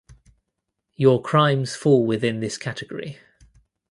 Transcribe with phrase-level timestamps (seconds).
[0.95, 3.19] Your crimes fall within this category.